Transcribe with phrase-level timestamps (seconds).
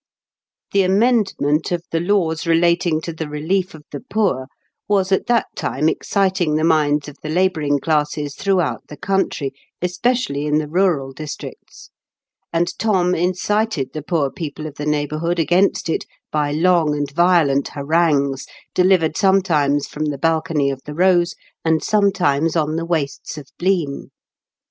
[0.71, 4.47] The amendment of the laws relating to the relief of the poor
[4.87, 10.47] was at that time exciting the minds of the labouring classes throughout the country, especially
[10.47, 11.91] in the rural districts;
[12.51, 17.11] and Thom incited the poor people of the neighbour hood against it by long and
[17.11, 23.37] violent harangues, delivered sometimes from the balcony of The Rose, and sometimes on the wastes
[23.37, 24.07] of Blean.